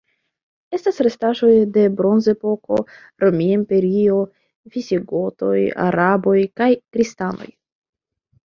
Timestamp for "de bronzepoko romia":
1.75-3.59